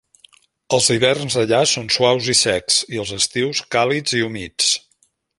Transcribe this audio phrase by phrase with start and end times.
[0.77, 4.73] Els hiverns allà són suaus i secs, i els estius càlids i humits.